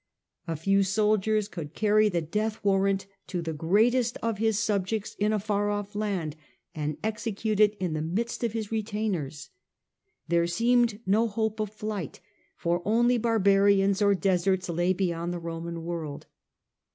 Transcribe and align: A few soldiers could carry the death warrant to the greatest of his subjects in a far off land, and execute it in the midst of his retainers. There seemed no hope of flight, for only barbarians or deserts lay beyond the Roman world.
A 0.47 0.55
few 0.55 0.81
soldiers 0.81 1.47
could 1.47 1.75
carry 1.75 2.09
the 2.09 2.23
death 2.23 2.63
warrant 2.65 3.05
to 3.27 3.39
the 3.39 3.53
greatest 3.53 4.17
of 4.23 4.39
his 4.39 4.57
subjects 4.57 5.15
in 5.19 5.31
a 5.31 5.37
far 5.37 5.69
off 5.69 5.93
land, 5.93 6.35
and 6.73 6.97
execute 7.03 7.59
it 7.59 7.77
in 7.79 7.93
the 7.93 8.01
midst 8.01 8.43
of 8.43 8.53
his 8.53 8.71
retainers. 8.71 9.51
There 10.27 10.47
seemed 10.47 11.01
no 11.05 11.27
hope 11.27 11.59
of 11.59 11.71
flight, 11.71 12.19
for 12.57 12.81
only 12.83 13.19
barbarians 13.19 14.01
or 14.01 14.15
deserts 14.15 14.69
lay 14.69 14.91
beyond 14.91 15.35
the 15.35 15.37
Roman 15.39 15.83
world. 15.83 16.25